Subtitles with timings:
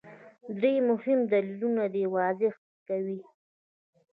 [0.59, 3.19] درې مهم دلیلونه د دې وضاحت کوي.